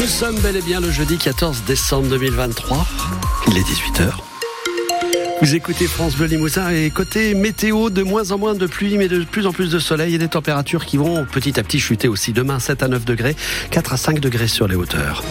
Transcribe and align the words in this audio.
Nous 0.00 0.06
sommes 0.06 0.40
bel 0.40 0.56
et 0.56 0.62
bien 0.62 0.80
le 0.80 0.90
jeudi 0.90 1.18
14 1.18 1.64
décembre 1.66 2.08
2023. 2.08 2.86
Il 3.48 3.58
est 3.58 3.60
18h. 3.60 4.14
Vous 5.42 5.54
écoutez 5.54 5.86
France 5.86 6.16
Bleu 6.16 6.24
Limousin 6.26 6.70
et 6.70 6.88
côté 6.88 7.34
météo, 7.34 7.90
de 7.90 8.02
moins 8.02 8.30
en 8.30 8.38
moins 8.38 8.54
de 8.54 8.66
pluie, 8.66 8.96
mais 8.96 9.08
de 9.08 9.24
plus 9.24 9.46
en 9.46 9.52
plus 9.52 9.70
de 9.70 9.78
soleil 9.78 10.14
et 10.14 10.18
des 10.18 10.28
températures 10.28 10.86
qui 10.86 10.96
vont 10.96 11.26
petit 11.26 11.60
à 11.60 11.62
petit 11.62 11.78
chuter 11.78 12.08
aussi. 12.08 12.32
Demain, 12.32 12.60
7 12.60 12.82
à 12.82 12.88
9 12.88 13.04
degrés, 13.04 13.36
4 13.72 13.92
à 13.92 13.96
5 13.98 14.20
degrés 14.20 14.48
sur 14.48 14.66
les 14.68 14.74
hauteurs. 14.74 15.22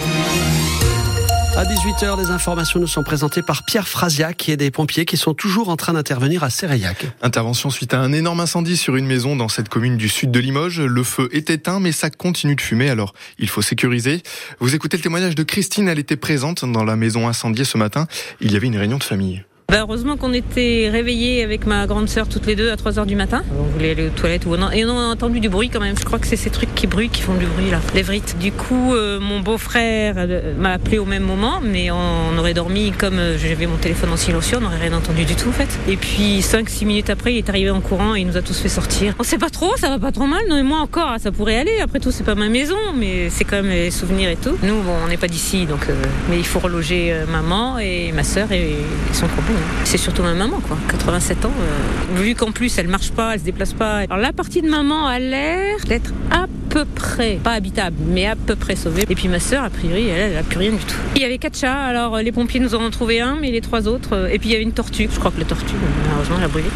À 1.57 1.65
18h, 1.65 2.17
les 2.17 2.29
informations 2.29 2.79
nous 2.79 2.87
sont 2.87 3.03
présentées 3.03 3.41
par 3.41 3.63
Pierre 3.63 3.87
Frasiac 3.87 4.47
et 4.47 4.55
des 4.55 4.71
pompiers 4.71 5.05
qui 5.05 5.17
sont 5.17 5.33
toujours 5.33 5.69
en 5.69 5.75
train 5.75 5.93
d'intervenir 5.93 6.43
à 6.43 6.49
Séréillac. 6.49 7.07
Intervention 7.21 7.69
suite 7.69 7.93
à 7.93 7.99
un 7.99 8.13
énorme 8.13 8.39
incendie 8.39 8.77
sur 8.77 8.95
une 8.95 9.05
maison 9.05 9.35
dans 9.35 9.49
cette 9.49 9.67
commune 9.67 9.97
du 9.97 10.07
sud 10.07 10.31
de 10.31 10.39
Limoges. 10.39 10.79
Le 10.79 11.03
feu 11.03 11.27
est 11.33 11.49
éteint, 11.49 11.79
mais 11.79 11.91
ça 11.91 12.09
continue 12.09 12.55
de 12.55 12.61
fumer, 12.61 12.89
alors 12.89 13.13
il 13.39 13.49
faut 13.49 13.61
sécuriser. 13.61 14.21
Vous 14.59 14.73
écoutez 14.73 14.97
le 14.97 15.03
témoignage 15.03 15.35
de 15.35 15.43
Christine, 15.43 15.89
elle 15.89 15.99
était 15.99 16.15
présente 16.15 16.63
dans 16.63 16.83
la 16.83 16.95
maison 16.95 17.27
incendiée 17.27 17.65
ce 17.65 17.77
matin. 17.77 18.07
Il 18.39 18.53
y 18.53 18.55
avait 18.55 18.67
une 18.67 18.77
réunion 18.77 18.97
de 18.97 19.03
famille. 19.03 19.43
Bah 19.69 19.81
heureusement 19.81 20.17
qu'on 20.17 20.33
était 20.33 20.89
réveillés 20.91 21.43
avec 21.43 21.67
ma 21.67 21.85
grande 21.85 22.09
sœur 22.09 22.27
toutes 22.27 22.47
les 22.47 22.55
deux 22.55 22.71
à 22.71 22.75
3h 22.75 23.05
du 23.05 23.15
matin. 23.15 23.43
On 23.55 23.63
voulait 23.65 23.91
aller 23.91 24.07
aux 24.07 24.09
toilettes 24.09 24.47
ou 24.47 24.55
et 24.55 24.85
on 24.85 24.99
a 24.99 25.03
entendu 25.11 25.39
du 25.39 25.47
bruit 25.47 25.69
quand 25.69 25.79
même. 25.79 25.95
Je 25.95 26.03
crois 26.03 26.17
que 26.17 26.25
c'est 26.25 26.37
ces 26.37 26.49
trucs 26.49 26.73
qui 26.73 26.87
bruit 26.87 27.09
qui 27.09 27.21
font 27.21 27.35
du 27.35 27.45
bruit 27.45 27.69
là, 27.69 27.79
les 27.93 28.01
vrites. 28.01 28.35
Du 28.39 28.51
coup, 28.51 28.95
euh, 28.95 29.19
mon 29.19 29.41
beau-frère 29.41 30.15
euh, 30.17 30.55
m'a 30.57 30.71
appelé 30.71 30.97
au 30.97 31.05
même 31.05 31.21
moment, 31.21 31.61
mais 31.63 31.91
on 31.91 32.35
aurait 32.39 32.55
dormi 32.55 32.91
comme 32.97 33.19
euh, 33.19 33.37
j'avais 33.37 33.67
mon 33.67 33.75
téléphone 33.75 34.11
en 34.11 34.17
silencieux, 34.17 34.57
on 34.57 34.61
n'aurait 34.61 34.79
rien 34.79 34.93
entendu 34.93 35.23
du 35.23 35.35
tout 35.35 35.49
en 35.49 35.51
fait. 35.51 35.69
Et 35.87 35.97
puis 35.97 36.39
5-6 36.39 36.85
minutes 36.87 37.11
après, 37.11 37.35
il 37.35 37.37
est 37.37 37.49
arrivé 37.49 37.69
en 37.69 37.81
courant 37.81 38.15
et 38.15 38.21
il 38.21 38.27
nous 38.27 38.37
a 38.37 38.41
tous 38.41 38.57
fait 38.59 38.69
sortir. 38.69 39.13
On 39.19 39.23
sait 39.23 39.37
pas 39.37 39.51
trop, 39.51 39.77
ça 39.77 39.89
va 39.89 39.99
pas 39.99 40.11
trop 40.11 40.25
mal. 40.25 40.41
Non 40.49 40.57
et 40.57 40.63
moi 40.63 40.79
encore, 40.79 41.13
ça 41.19 41.31
pourrait 41.31 41.57
aller. 41.57 41.79
Après 41.79 41.99
tout, 41.99 42.09
c'est 42.09 42.25
pas 42.25 42.35
ma 42.35 42.49
maison, 42.49 42.77
mais 42.97 43.29
c'est 43.29 43.43
quand 43.43 43.57
même 43.57 43.69
les 43.69 43.91
souvenirs 43.91 44.31
et 44.31 44.35
tout. 44.35 44.57
Nous, 44.63 44.81
bon, 44.81 44.93
on 45.05 45.09
n'est 45.09 45.17
pas 45.17 45.27
d'ici, 45.27 45.67
donc 45.67 45.85
mais 46.27 46.39
il 46.39 46.45
faut 46.45 46.59
reloger 46.59 47.15
maman 47.31 47.77
et 47.77 48.11
ma 48.13 48.23
sœur 48.23 48.51
et, 48.51 48.77
son 49.13 49.27
propos. 49.27 49.58
C'est 49.83 49.97
surtout 49.97 50.21
ma 50.21 50.33
maman, 50.33 50.59
quoi. 50.59 50.77
87 50.89 51.45
ans. 51.45 51.51
Euh, 51.59 52.21
vu 52.21 52.35
qu'en 52.35 52.51
plus, 52.51 52.77
elle 52.77 52.87
marche 52.87 53.11
pas, 53.11 53.33
elle 53.33 53.39
se 53.39 53.45
déplace 53.45 53.73
pas. 53.73 53.99
Alors 54.09 54.17
la 54.17 54.33
partie 54.33 54.61
de 54.61 54.69
maman 54.69 55.07
a 55.07 55.19
l'air 55.19 55.77
d'être 55.87 56.11
à 56.31 56.45
peu 56.69 56.85
près, 56.85 57.39
pas 57.43 57.53
habitable, 57.53 57.95
mais 58.07 58.27
à 58.27 58.35
peu 58.35 58.55
près 58.55 58.75
sauvée. 58.75 59.05
Et 59.09 59.15
puis 59.15 59.27
ma 59.27 59.39
sœur, 59.39 59.63
a 59.63 59.69
priori, 59.69 60.07
elle, 60.07 60.31
elle 60.31 60.37
a 60.37 60.43
plus 60.43 60.59
rien 60.59 60.71
du 60.71 60.77
tout. 60.77 60.95
Il 61.15 61.21
y 61.21 61.25
avait 61.25 61.37
quatre 61.37 61.57
chats, 61.57 61.73
alors 61.73 62.17
les 62.17 62.31
pompiers 62.31 62.59
nous 62.59 62.75
en 62.75 62.83
ont 62.83 62.91
trouvé 62.91 63.19
un, 63.19 63.37
mais 63.39 63.51
les 63.51 63.61
trois 63.61 63.87
autres. 63.87 64.13
Euh, 64.13 64.27
et 64.27 64.37
puis 64.37 64.49
il 64.49 64.51
y 64.51 64.55
avait 64.55 64.63
une 64.63 64.73
tortue, 64.73 65.09
je 65.11 65.19
crois 65.19 65.31
que 65.31 65.39
la 65.39 65.45
tortue, 65.45 65.75
malheureusement, 66.05 66.35
elle 66.37 66.45
a 66.45 66.47
brûlé. 66.47 66.67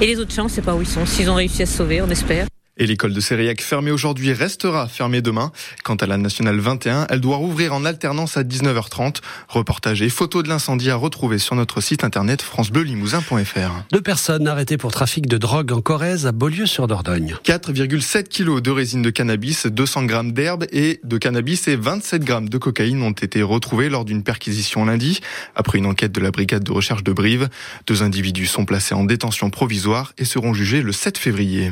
Et 0.00 0.06
les 0.06 0.18
autres 0.18 0.32
chats, 0.32 0.44
on 0.44 0.48
sait 0.48 0.62
pas 0.62 0.74
où 0.74 0.80
ils 0.80 0.88
sont. 0.88 1.06
S'ils 1.06 1.28
ont 1.30 1.34
réussi 1.34 1.62
à 1.62 1.66
se 1.66 1.76
sauver, 1.76 2.00
on 2.00 2.08
espère. 2.08 2.46
Et 2.78 2.86
l'école 2.86 3.12
de 3.12 3.20
Sériac 3.20 3.60
fermée 3.60 3.90
aujourd'hui 3.90 4.32
restera 4.32 4.88
fermée 4.88 5.20
demain. 5.20 5.52
Quant 5.84 5.96
à 5.96 6.06
la 6.06 6.16
nationale 6.16 6.58
21, 6.58 7.06
elle 7.10 7.20
doit 7.20 7.36
rouvrir 7.36 7.74
en 7.74 7.84
alternance 7.84 8.38
à 8.38 8.44
19h30. 8.44 9.16
Reportage 9.48 10.00
et 10.00 10.08
photos 10.08 10.42
de 10.42 10.48
l'incendie 10.48 10.88
à 10.88 10.96
retrouver 10.96 11.38
sur 11.38 11.54
notre 11.54 11.82
site 11.82 12.02
internet 12.02 12.40
francebleulimousin.fr. 12.40 13.84
Deux 13.92 14.00
personnes 14.00 14.48
arrêtées 14.48 14.78
pour 14.78 14.90
trafic 14.90 15.26
de 15.26 15.36
drogue 15.36 15.70
en 15.70 15.82
Corrèze 15.82 16.26
à 16.26 16.32
Beaulieu-sur-Dordogne. 16.32 17.36
4,7 17.44 18.22
kilos 18.24 18.62
de 18.62 18.70
résine 18.70 19.02
de 19.02 19.10
cannabis, 19.10 19.66
200 19.66 20.04
grammes 20.04 20.32
d'herbe 20.32 20.64
et 20.72 20.98
de 21.04 21.18
cannabis 21.18 21.68
et 21.68 21.76
27 21.76 22.24
grammes 22.24 22.48
de 22.48 22.56
cocaïne 22.56 23.02
ont 23.02 23.12
été 23.12 23.42
retrouvés 23.42 23.90
lors 23.90 24.06
d'une 24.06 24.22
perquisition 24.22 24.86
lundi. 24.86 25.20
Après 25.56 25.76
une 25.76 25.86
enquête 25.86 26.12
de 26.12 26.20
la 26.22 26.30
brigade 26.30 26.64
de 26.64 26.72
recherche 26.72 27.04
de 27.04 27.12
Brive, 27.12 27.50
deux 27.86 28.02
individus 28.02 28.46
sont 28.46 28.64
placés 28.64 28.94
en 28.94 29.04
détention 29.04 29.50
provisoire 29.50 30.14
et 30.16 30.24
seront 30.24 30.54
jugés 30.54 30.80
le 30.80 30.92
7 30.92 31.18
février. 31.18 31.70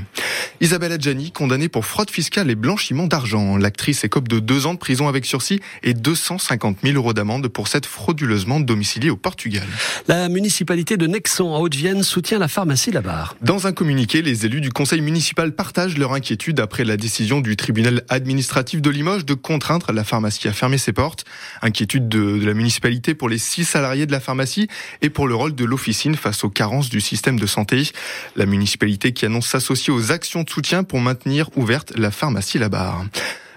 Isabelle 0.60 0.89
Adjani, 0.90 1.32
condamnée 1.32 1.68
pour 1.68 1.86
fraude 1.86 2.10
fiscale 2.10 2.50
et 2.50 2.54
blanchiment 2.54 3.06
d'argent. 3.06 3.56
L'actrice 3.56 4.04
écope 4.04 4.28
de 4.28 4.38
deux 4.38 4.66
ans 4.66 4.74
de 4.74 4.78
prison 4.78 5.08
avec 5.08 5.24
sursis 5.24 5.60
et 5.82 5.94
250 5.94 6.78
000 6.82 6.96
euros 6.96 7.12
d'amende 7.12 7.48
pour 7.48 7.68
cette 7.68 7.86
frauduleusement 7.86 8.60
domiciliée 8.60 9.10
au 9.10 9.16
Portugal. 9.16 9.66
La 10.08 10.28
municipalité 10.28 10.96
de 10.96 11.06
Nexon 11.06 11.48
en 11.50 11.60
Haute-Vienne 11.60 12.02
soutient 12.02 12.38
la 12.38 12.48
pharmacie 12.48 12.90
Labarre. 12.90 13.36
Dans 13.42 13.66
un 13.66 13.72
communiqué, 13.72 14.22
les 14.22 14.46
élus 14.46 14.60
du 14.60 14.70
conseil 14.70 15.00
municipal 15.00 15.52
partagent 15.52 15.98
leur 15.98 16.12
inquiétude 16.12 16.60
après 16.60 16.84
la 16.84 16.96
décision 16.96 17.40
du 17.40 17.56
tribunal 17.56 18.02
administratif 18.08 18.82
de 18.82 18.90
Limoges 18.90 19.24
de 19.24 19.34
contraindre 19.34 19.92
la 19.92 20.04
pharmacie 20.04 20.48
à 20.48 20.52
fermer 20.52 20.78
ses 20.78 20.92
portes. 20.92 21.24
Inquiétude 21.62 22.08
de, 22.08 22.38
de 22.38 22.46
la 22.46 22.54
municipalité 22.54 23.14
pour 23.14 23.28
les 23.28 23.38
six 23.38 23.64
salariés 23.64 24.06
de 24.06 24.12
la 24.12 24.20
pharmacie 24.20 24.68
et 25.02 25.10
pour 25.10 25.28
le 25.28 25.34
rôle 25.34 25.54
de 25.54 25.64
l'officine 25.64 26.14
face 26.14 26.44
aux 26.44 26.50
carences 26.50 26.88
du 26.88 27.00
système 27.00 27.38
de 27.38 27.46
santé. 27.46 27.90
La 28.36 28.46
municipalité 28.46 29.12
qui 29.12 29.26
annonce 29.26 29.46
s'associer 29.46 29.92
aux 29.92 30.12
actions 30.12 30.42
de 30.42 30.50
soutien 30.50 30.79
pour 30.82 31.00
maintenir 31.00 31.50
ouverte 31.56 31.92
la 31.96 32.10
pharmacie 32.10 32.58
là-bas. 32.58 32.96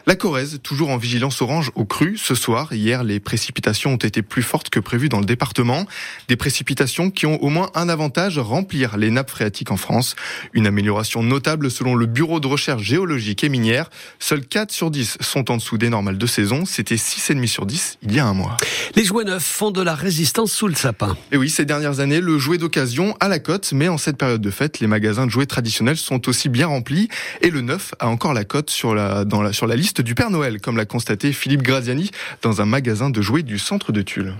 La 0.06 0.18
Corrèze, 0.18 0.59
toujours 0.62 0.90
en 0.90 0.97
vigilance 0.97 1.41
orange 1.41 1.72
au 1.75 1.86
cru. 1.86 2.18
Ce 2.18 2.36
soir, 2.36 2.74
hier, 2.74 3.06
les 3.06 3.22
précipitations 3.22 3.94
ont 3.94 3.97
été 3.97 4.22
plus 4.22 4.44
fortes 4.44 4.69
que 4.69 4.81
prévu 4.81 5.08
dans 5.08 5.22
le 5.22 5.25
département. 5.25 5.86
Des 6.28 6.36
précipitations 6.36 7.09
qui 7.09 7.25
ont 7.25 7.41
au 7.41 7.47
moins 7.47 7.69
un 7.74 7.88
avantage, 7.88 8.38
remplir 8.38 8.97
les 8.97 9.12
nappes 9.12 9.30
phréatiques 9.30 9.72
en 9.72 9.78
France. 9.78 10.18
Une 10.52 10.68
amélioration 10.68 11.24
notable 11.24 11.72
selon 11.72 11.96
le 11.96 12.06
Bureau 12.06 12.42
de 12.42 12.47
recherche 12.47 12.84
géologique 12.84 13.46
et 13.46 13.50
minière. 13.50 13.90
Seuls 14.19 14.46
4 14.46 14.74
sur 14.74 14.92
10 14.92 15.19
sont 15.22 15.50
en 15.50 15.56
dessous 15.56 15.78
des 15.78 15.88
normales 15.88 16.18
de 16.18 16.28
saison. 16.28 16.66
C'était 16.66 16.96
6,5 16.96 17.47
sur 17.47 17.66
10 17.66 18.00
il 18.03 18.13
y 18.13 18.19
a 18.19 18.25
un 18.25 18.34
mois. 18.34 18.58
Les 18.97 19.06
jouets 19.06 19.24
neufs 19.24 19.42
font 19.42 19.72
de 19.72 19.81
la 19.81 19.96
résistance 19.96 20.52
sous 20.52 20.68
le 20.68 20.75
sapin. 20.75 21.16
Et 21.31 21.38
oui, 21.38 21.50
ces 21.50 21.63
dernières 21.63 22.02
années, 22.02 22.19
le 22.19 22.38
jouet 22.40 22.58
d'occasion 22.58 23.16
à 23.22 23.30
la 23.30 23.40
cote, 23.40 23.72
mais 23.72 23.88
en 23.88 23.97
cette 23.97 24.18
période 24.18 24.42
de 24.42 24.52
fête, 24.52 24.81
les 24.81 24.88
magasins 24.88 25.25
de 25.25 25.31
jouets 25.31 25.46
traditionnels 25.46 25.96
sont 25.96 26.28
aussi 26.28 26.50
bien 26.50 26.68
remplis 26.68 27.08
et 27.42 27.50
le 27.50 27.62
neuf 27.62 27.94
a 28.00 28.09
encore 28.09 28.34
la 28.34 28.44
cote 28.44 28.69
sur 28.69 28.94
la, 28.94 29.24
dans 29.24 29.42
la, 29.42 29.53
sur 29.53 29.66
la 29.66 29.78
liste 29.78 29.93
du 30.02 30.16
Père 30.16 30.30
Noël, 30.30 30.59
comme 30.59 30.78
l'a 30.78 30.86
constaté 30.86 31.34
Philippe 31.34 31.62
Graziani 31.62 32.12
dans 32.42 32.62
un 32.62 32.66
magasin 32.66 33.09
de 33.09 33.22
jouets 33.22 33.44
du 33.44 33.59
centre 33.59 33.92
de 33.92 34.02
Tulle. 34.02 34.34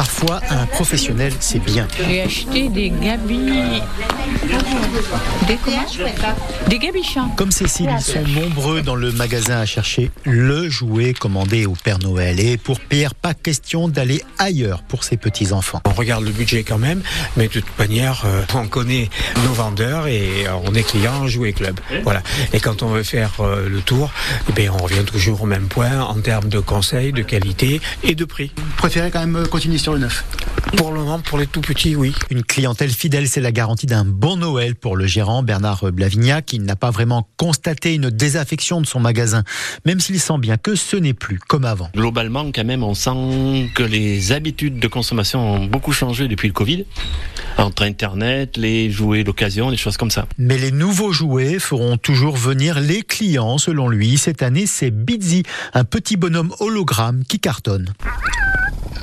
Parfois, 0.00 0.40
un 0.48 0.64
professionnel, 0.64 1.30
c'est 1.40 1.58
bien. 1.58 1.86
J'ai 2.08 2.22
acheté 2.22 2.70
des 2.70 2.88
gabis. 2.88 3.82
Des 5.46 5.56
comment 5.62 5.82
Des 6.68 6.78
gabichons. 6.78 7.28
Comme 7.36 7.50
Cécile, 7.50 7.90
ils 7.94 8.02
sont 8.02 8.22
nombreux 8.22 8.80
dans 8.80 8.94
le 8.94 9.12
magasin 9.12 9.58
à 9.58 9.66
chercher 9.66 10.10
le 10.24 10.70
jouet 10.70 11.12
commandé 11.12 11.66
au 11.66 11.72
Père 11.72 11.98
Noël. 11.98 12.40
Et 12.40 12.56
pour 12.56 12.80
Pierre, 12.80 13.14
pas 13.14 13.34
question 13.34 13.88
d'aller 13.88 14.22
ailleurs 14.38 14.82
pour 14.84 15.04
ses 15.04 15.18
petits-enfants. 15.18 15.82
On 15.84 15.92
regarde 15.92 16.24
le 16.24 16.30
budget 16.30 16.62
quand 16.62 16.78
même, 16.78 17.02
mais 17.36 17.48
de 17.48 17.60
toute 17.60 17.78
manière, 17.78 18.22
euh, 18.24 18.42
on 18.54 18.68
connaît 18.68 19.10
nos 19.44 19.52
vendeurs 19.52 20.06
et 20.06 20.46
euh, 20.46 20.52
on 20.64 20.74
est 20.74 20.82
client 20.82 21.12
en 21.12 21.28
jouet 21.28 21.52
club. 21.52 21.78
Voilà. 22.04 22.22
Et 22.54 22.60
quand 22.60 22.82
on 22.82 22.88
veut 22.88 23.02
faire 23.02 23.32
euh, 23.40 23.68
le 23.68 23.82
tour, 23.82 24.10
eh 24.48 24.52
bien, 24.52 24.72
on 24.72 24.82
revient 24.82 25.04
toujours 25.04 25.42
au 25.42 25.46
même 25.46 25.68
point 25.68 26.00
en 26.00 26.20
termes 26.20 26.48
de 26.48 26.58
conseils, 26.58 27.12
de 27.12 27.22
qualité 27.22 27.82
et 28.02 28.14
de 28.14 28.24
prix. 28.24 28.50
Vous 28.56 28.76
préférez 28.78 29.10
quand 29.10 29.26
même 29.26 29.46
continuer 29.48 29.76
sur 29.76 29.89
le 29.92 29.98
neuf 29.98 30.24
Pour 30.76 30.92
le 30.92 31.00
moment, 31.00 31.18
pour 31.20 31.38
les 31.38 31.46
tout 31.46 31.60
petits, 31.60 31.96
oui. 31.96 32.12
Une 32.30 32.42
clientèle 32.42 32.90
fidèle, 32.90 33.28
c'est 33.28 33.40
la 33.40 33.52
garantie 33.52 33.86
d'un 33.86 34.04
bon 34.04 34.36
Noël 34.36 34.74
pour 34.74 34.96
le 34.96 35.06
gérant 35.06 35.42
Bernard 35.42 35.90
Blavignac, 35.92 36.46
qui 36.46 36.58
n'a 36.58 36.76
pas 36.76 36.90
vraiment 36.90 37.28
constaté 37.36 37.94
une 37.94 38.10
désaffection 38.10 38.80
de 38.80 38.86
son 38.86 39.00
magasin, 39.00 39.42
même 39.84 40.00
s'il 40.00 40.20
sent 40.20 40.38
bien 40.38 40.56
que 40.56 40.74
ce 40.74 40.96
n'est 40.96 41.14
plus 41.14 41.38
comme 41.38 41.64
avant. 41.64 41.90
Globalement, 41.94 42.50
quand 42.52 42.64
même, 42.64 42.82
on 42.82 42.94
sent 42.94 43.70
que 43.74 43.82
les 43.82 44.32
habitudes 44.32 44.78
de 44.78 44.88
consommation 44.88 45.54
ont 45.54 45.66
beaucoup 45.66 45.92
changé 45.92 46.28
depuis 46.28 46.48
le 46.48 46.54
Covid. 46.54 46.84
Entre 47.58 47.82
Internet, 47.82 48.56
les 48.56 48.90
jouets 48.90 49.24
d'occasion, 49.24 49.70
des 49.70 49.76
choses 49.76 49.96
comme 49.96 50.10
ça. 50.10 50.26
Mais 50.38 50.58
les 50.58 50.70
nouveaux 50.70 51.12
jouets 51.12 51.58
feront 51.58 51.96
toujours 51.96 52.36
venir 52.36 52.80
les 52.80 53.02
clients, 53.02 53.58
selon 53.58 53.88
lui. 53.88 54.18
Cette 54.18 54.42
année, 54.42 54.66
c'est 54.66 54.90
Bizzy, 54.90 55.42
un 55.74 55.84
petit 55.84 56.16
bonhomme 56.16 56.52
hologramme 56.60 57.24
qui 57.28 57.40
cartonne. 57.40 57.92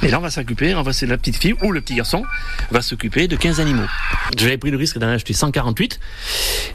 Et 0.04 0.10
là, 0.10 0.20
on 0.20 0.22
va 0.22 0.30
s'occuper, 0.30 0.76
on 0.76 0.84
va, 0.84 0.94
c'est 0.94 1.06
la 1.06 1.18
petite 1.18 1.38
fille 1.38 1.56
ou 1.64 1.72
le 1.72 1.82
petit 1.82 1.96
garçon 1.96 2.24
va 2.72 2.82
s'occuper 2.82 3.28
de 3.28 3.36
15 3.36 3.60
animaux. 3.60 3.88
J'avais 4.38 4.58
pris 4.58 4.72
le 4.72 4.78
risque 4.78 4.98
d'en 4.98 5.08
acheter 5.08 5.34
148. 5.34 6.00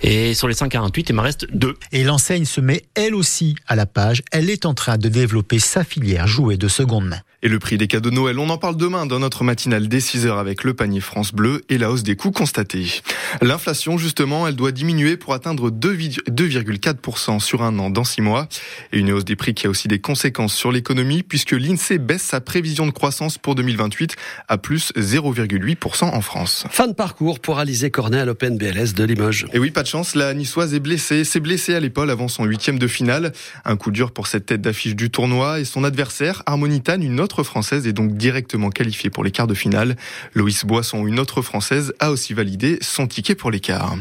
Et 0.03 0.35
sur 0.35 0.49
les 0.49 0.55
148, 0.55 1.11
il 1.11 1.13
m'en 1.15 1.23
reste 1.23 1.47
deux. 1.53 1.77
Et 1.93 2.05
l'enseigne 2.05 2.45
se 2.45 2.61
met 2.61 2.85
elle 2.95 3.15
aussi 3.15 3.55
à 3.67 3.77
la 3.77 3.87
page. 3.87 4.23
Elle 4.33 4.51
est 4.51 4.67
en 4.67 4.75
train 4.75 4.99
de 4.99 5.09
développer 5.09 5.59
sa 5.59 5.85
filière 5.85 6.27
jouet 6.27 6.57
de 6.57 6.69
seconde 6.69 7.07
main. 7.07 7.21
Et 7.45 7.49
le 7.49 7.59
prix 7.59 7.77
des 7.77 7.89
cadeaux 7.89 8.11
de 8.11 8.15
Noël, 8.15 8.39
on 8.39 8.49
en 8.51 8.57
parle 8.59 8.77
demain 8.77 9.05
dans 9.05 9.19
notre 9.19 9.43
matinale 9.43 9.89
dès 9.89 9.99
6h 9.99 10.39
avec 10.39 10.63
le 10.63 10.75
panier 10.75 11.01
France 11.01 11.33
Bleu 11.33 11.63
et 11.69 11.77
la 11.77 11.91
hausse 11.91 12.05
des 12.05 12.15
coûts 12.15 12.31
constatée. 12.31 13.03
L'inflation, 13.41 13.99
justement, 13.99 14.47
elle 14.47 14.55
doit 14.55 14.71
diminuer 14.71 15.17
pour 15.17 15.35
atteindre 15.35 15.71
2,4% 15.71 17.41
sur 17.41 17.63
un 17.65 17.77
an 17.81 17.91
dans 17.91 18.05
6 18.05 18.21
mois. 18.21 18.47
Et 18.93 19.01
une 19.01 19.11
hausse 19.11 19.25
des 19.25 19.35
prix 19.35 19.55
qui 19.55 19.67
a 19.67 19.71
aussi 19.71 19.89
des 19.89 19.99
conséquences 19.99 20.55
sur 20.55 20.71
l'économie 20.71 21.25
puisque 21.25 21.51
l'INSEE 21.51 21.99
baisse 21.99 22.23
sa 22.23 22.41
prévision 22.41 22.87
de 22.87 22.93
croissance 22.93 23.39
pour 23.39 23.57
2028 23.57 24.15
à 24.47 24.57
plus 24.57 24.93
0,8% 24.97 26.05
en 26.05 26.21
France. 26.21 26.65
Fin 26.71 26.87
de 26.87 26.93
parcours 26.93 27.41
pour 27.41 27.59
Alizé 27.59 27.91
Cornet 27.91 28.21
à 28.21 28.25
l'Open 28.25 28.57
BLS 28.57 28.95
de 28.95 29.03
Limoges. 29.03 29.47
Et 29.53 29.59
oui, 29.59 29.73
pas 29.73 29.83
de 29.83 29.89
chance, 29.89 30.15
la 30.15 30.33
niçoise 30.33 30.75
est 30.75 30.81
blessée. 30.81 31.25
S'est 31.25 31.41
blessée 31.41 31.75
à 31.75 31.81
l'épaule 31.81 32.11
avant 32.11 32.29
son 32.29 32.45
huitième 32.45 32.79
de 32.79 32.87
finale. 32.87 33.33
Un 33.65 33.75
coup 33.75 33.91
dur 33.91 34.13
pour 34.13 34.29
cette 34.29 34.47
tête 34.47 34.61
d'affiche 34.61 34.95
du 34.95 35.11
tournoi 35.11 35.59
et 35.59 35.65
son 35.65 35.83
adversaire, 35.83 36.45
Harmonitan, 36.47 37.01
une 37.01 37.19
autre 37.19 37.32
autre 37.33 37.45
Française 37.45 37.87
est 37.87 37.95
donc 37.95 38.15
directement 38.15 38.69
qualifiée 38.69 39.09
pour 39.09 39.25
les 39.25 39.31
quarts 39.31 39.47
de 39.47 39.55
finale. 39.55 39.97
Loïs 40.35 40.67
Boisson, 40.67 41.07
une 41.07 41.19
autre 41.19 41.41
Française, 41.41 41.95
a 41.99 42.11
aussi 42.11 42.35
validé 42.35 42.77
son 42.83 43.07
ticket 43.07 43.35
pour 43.35 43.51
les 43.51 43.61
quarts. 43.61 43.97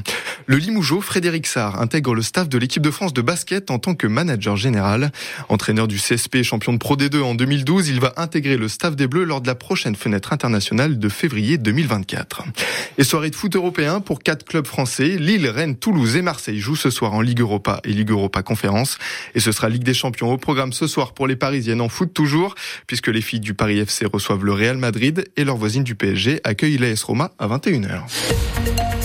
Le 0.47 0.57
Limougeau, 0.57 0.99
Frédéric 0.99 1.47
Sarr, 1.47 1.79
intègre 1.79 2.13
le 2.13 2.23
staff 2.23 2.49
de 2.49 2.57
l'équipe 2.57 2.83
de 2.83 2.91
France 2.91 3.13
de 3.13 3.21
basket 3.21 3.71
en 3.71 3.79
tant 3.79 3.95
que 3.95 4.05
manager 4.05 4.57
général. 4.57 5.11
Entraîneur 5.47 5.87
du 5.87 5.97
CSP, 5.97 6.43
champion 6.43 6.73
de 6.73 6.77
Pro 6.77 6.97
D2 6.97 7.21
en 7.21 7.33
2012, 7.33 7.87
il 7.87 8.01
va 8.01 8.13
intégrer 8.17 8.57
le 8.57 8.67
staff 8.67 8.97
des 8.97 9.07
Bleus 9.07 9.23
lors 9.23 9.39
de 9.39 9.47
la 9.47 9.55
prochaine 9.55 9.95
fenêtre 9.95 10.33
internationale 10.33 10.99
de 10.99 11.09
février 11.09 11.57
2024. 11.57 12.43
Et 12.97 13.05
soirée 13.05 13.29
de 13.29 13.35
foot 13.35 13.55
européen 13.55 14.01
pour 14.01 14.21
quatre 14.21 14.43
clubs 14.43 14.67
français. 14.67 15.15
Lille, 15.17 15.47
Rennes, 15.47 15.77
Toulouse 15.77 16.17
et 16.17 16.21
Marseille 16.21 16.59
jouent 16.59 16.75
ce 16.75 16.89
soir 16.89 17.13
en 17.13 17.21
Ligue 17.21 17.39
Europa 17.39 17.79
et 17.85 17.93
Ligue 17.93 18.11
Europa 18.11 18.43
Conférence. 18.43 18.97
Et 19.35 19.39
ce 19.39 19.53
sera 19.53 19.69
Ligue 19.69 19.83
des 19.83 19.93
Champions 19.93 20.33
au 20.33 20.37
programme 20.37 20.73
ce 20.73 20.87
soir 20.87 21.13
pour 21.13 21.27
les 21.27 21.37
Parisiennes 21.37 21.81
en 21.81 21.87
foot 21.87 22.13
toujours, 22.13 22.55
puisque 22.87 23.07
les 23.07 23.20
filles 23.21 23.39
du 23.39 23.53
Paris 23.53 23.79
FC 23.79 24.05
reçoivent 24.05 24.45
le 24.45 24.53
Real 24.53 24.77
Madrid 24.77 25.25
et 25.37 25.43
leurs 25.43 25.57
voisines 25.57 25.83
du 25.83 25.95
PSG 25.95 26.41
accueillent 26.43 26.77
l'AS 26.77 27.03
Roma 27.03 27.31
à 27.39 27.47
21h. 27.47 29.00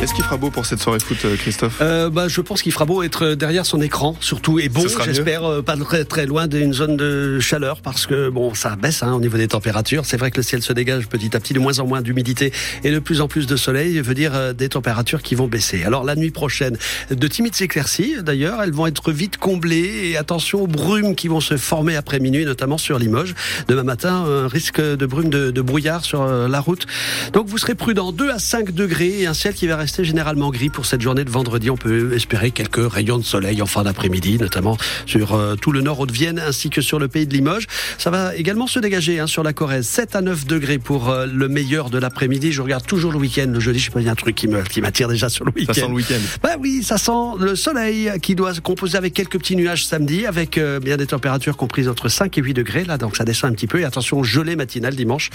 Est-ce 0.00 0.14
qu'il 0.14 0.22
fera 0.22 0.36
beau 0.36 0.50
pour 0.50 0.64
cette 0.64 0.78
soirée 0.78 1.00
foot, 1.00 1.18
euh, 1.24 1.36
Christophe 1.36 1.78
euh, 1.80 2.08
bah, 2.08 2.28
Je 2.28 2.40
pense 2.40 2.62
qu'il 2.62 2.70
fera 2.70 2.84
beau 2.84 3.02
être 3.02 3.34
derrière 3.34 3.66
son 3.66 3.80
écran, 3.80 4.14
surtout, 4.20 4.60
et 4.60 4.68
bon, 4.68 4.84
j'espère, 5.04 5.44
euh, 5.44 5.60
pas 5.60 5.76
très, 5.76 6.04
très 6.04 6.24
loin 6.24 6.46
d'une 6.46 6.72
zone 6.72 6.96
de 6.96 7.40
chaleur, 7.40 7.80
parce 7.80 8.06
que 8.06 8.28
bon, 8.28 8.54
ça 8.54 8.76
baisse 8.76 9.02
hein, 9.02 9.14
au 9.14 9.20
niveau 9.20 9.36
des 9.36 9.48
températures. 9.48 10.06
C'est 10.06 10.16
vrai 10.16 10.30
que 10.30 10.36
le 10.36 10.44
ciel 10.44 10.62
se 10.62 10.72
dégage 10.72 11.08
petit 11.08 11.34
à 11.36 11.40
petit, 11.40 11.52
de 11.52 11.58
moins 11.58 11.80
en 11.80 11.86
moins 11.86 12.00
d'humidité 12.00 12.52
et 12.84 12.92
de 12.92 12.98
plus 13.00 13.20
en 13.20 13.26
plus 13.26 13.48
de 13.48 13.56
soleil 13.56 13.98
veut 13.98 14.14
dire 14.14 14.36
euh, 14.36 14.52
des 14.52 14.68
températures 14.68 15.20
qui 15.20 15.34
vont 15.34 15.48
baisser. 15.48 15.82
Alors 15.82 16.04
la 16.04 16.14
nuit 16.14 16.30
prochaine, 16.30 16.78
de 17.10 17.26
timides 17.26 17.60
éclaircies, 17.60 18.22
d'ailleurs, 18.22 18.62
elles 18.62 18.72
vont 18.72 18.86
être 18.86 19.10
vite 19.10 19.36
comblées, 19.36 20.10
et 20.10 20.16
attention 20.16 20.62
aux 20.62 20.68
brumes 20.68 21.16
qui 21.16 21.26
vont 21.26 21.40
se 21.40 21.56
former 21.56 21.96
après 21.96 22.20
minuit, 22.20 22.44
notamment 22.44 22.78
sur 22.78 23.00
Limoges. 23.00 23.34
Demain 23.66 23.82
matin, 23.82 24.12
un 24.12 24.46
risque 24.46 24.80
de 24.80 25.06
brume 25.06 25.30
de, 25.30 25.50
de 25.50 25.60
brouillard 25.60 26.04
sur 26.04 26.24
la 26.24 26.60
route. 26.60 26.86
Donc 27.32 27.48
vous 27.48 27.58
serez 27.58 27.74
prudent, 27.74 28.12
2 28.12 28.30
à 28.30 28.38
5 28.38 28.70
degrés 28.70 29.22
et 29.22 29.26
un 29.26 29.34
ciel 29.34 29.54
qui 29.54 29.66
va 29.66 29.76
rester 29.76 29.87
rester 29.88 30.04
généralement 30.04 30.50
gris 30.50 30.68
pour 30.68 30.84
cette 30.84 31.00
journée 31.00 31.24
de 31.24 31.30
vendredi. 31.30 31.70
On 31.70 31.78
peut 31.78 32.12
espérer 32.14 32.50
quelques 32.50 32.92
rayons 32.92 33.16
de 33.16 33.24
soleil 33.24 33.62
en 33.62 33.66
fin 33.66 33.84
d'après-midi, 33.84 34.36
notamment 34.36 34.76
sur 35.06 35.32
euh, 35.32 35.54
tout 35.54 35.72
le 35.72 35.80
nord 35.80 36.06
de 36.06 36.12
Vienne 36.12 36.38
ainsi 36.38 36.68
que 36.68 36.82
sur 36.82 36.98
le 36.98 37.08
pays 37.08 37.26
de 37.26 37.32
Limoges. 37.32 37.66
Ça 37.96 38.10
va 38.10 38.36
également 38.36 38.66
se 38.66 38.80
dégager 38.80 39.18
hein, 39.18 39.26
sur 39.26 39.42
la 39.42 39.54
Corrèze. 39.54 39.88
7 39.88 40.14
à 40.14 40.20
9 40.20 40.44
degrés 40.44 40.76
pour 40.76 41.08
euh, 41.08 41.24
le 41.24 41.48
meilleur 41.48 41.88
de 41.88 41.96
l'après-midi. 41.96 42.52
Je 42.52 42.60
regarde 42.60 42.84
toujours 42.84 43.12
le 43.12 43.18
week-end, 43.18 43.46
le 43.50 43.60
jeudi. 43.60 43.78
Je 43.78 43.86
sais 43.86 43.90
pas, 43.90 44.02
il 44.02 44.04
y 44.04 44.10
a 44.10 44.12
un 44.12 44.14
truc 44.14 44.36
qui 44.36 44.46
me 44.46 44.62
qui 44.62 44.82
m'attire 44.82 45.08
déjà 45.08 45.30
sur 45.30 45.46
le 45.46 45.52
week-end. 45.56 45.72
Ça 45.72 45.80
sent 45.80 45.88
le 45.88 45.94
week-end. 45.94 46.20
Bah 46.42 46.56
oui, 46.60 46.82
ça 46.82 46.98
sent 46.98 47.38
le 47.40 47.56
soleil 47.56 48.12
qui 48.20 48.34
doit 48.34 48.52
se 48.52 48.60
composer 48.60 48.98
avec 48.98 49.14
quelques 49.14 49.38
petits 49.38 49.56
nuages 49.56 49.86
samedi, 49.86 50.26
avec 50.26 50.58
euh, 50.58 50.80
bien 50.80 50.98
des 50.98 51.06
températures 51.06 51.56
comprises 51.56 51.88
entre 51.88 52.10
5 52.10 52.36
et 52.36 52.42
8 52.42 52.52
degrés. 52.52 52.84
Là, 52.84 52.98
donc 52.98 53.16
ça 53.16 53.24
descend 53.24 53.52
un 53.52 53.54
petit 53.54 53.66
peu. 53.66 53.80
Et 53.80 53.84
attention, 53.84 54.22
gelée 54.22 54.54
matinale 54.54 54.94
dimanche. 54.94 55.30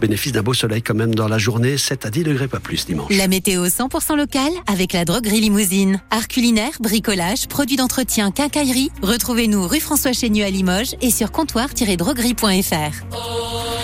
bénéfice 0.00 0.30
d'un 0.30 0.42
beau 0.42 0.54
soleil 0.54 0.82
quand 0.82 0.94
même 0.94 1.16
dans 1.16 1.26
la 1.26 1.38
journée. 1.38 1.76
7 1.76 2.06
à 2.06 2.10
10 2.10 2.22
degrés, 2.22 2.46
pas 2.46 2.60
plus 2.60 2.86
dimanche. 2.86 3.10
La 3.10 3.26
météo 3.26 3.68
100% 3.88 4.16
local 4.16 4.52
avec 4.66 4.92
la 4.92 5.04
droguerie 5.04 5.40
Limousine. 5.40 6.00
Art 6.10 6.28
culinaire, 6.28 6.72
bricolage, 6.80 7.48
produits 7.48 7.76
d'entretien, 7.76 8.30
quincaillerie. 8.30 8.90
Retrouvez-nous 9.02 9.66
rue 9.66 9.80
François 9.80 10.12
Chénieux 10.12 10.44
à 10.44 10.50
Limoges 10.50 10.94
et 11.00 11.10
sur 11.10 11.32
comptoir-droguerie.fr. 11.32 13.77